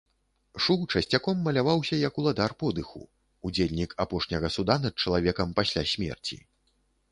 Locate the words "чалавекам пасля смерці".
5.05-6.43